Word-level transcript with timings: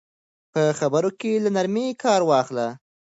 په 0.53 0.61
خبرو 0.79 1.09
کې 1.19 1.31
له 1.43 1.49
نرمۍ 1.55 1.87
کار 2.03 2.21
واخلئ. 2.29 2.69